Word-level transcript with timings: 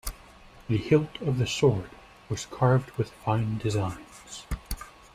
The 0.67 0.77
hilt 0.79 1.21
of 1.21 1.37
the 1.37 1.45
sword 1.45 1.91
was 2.27 2.47
carved 2.47 2.89
with 2.93 3.11
fine 3.23 3.59
designs. 3.59 4.47